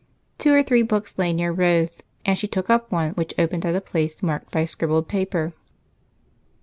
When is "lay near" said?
1.19-1.51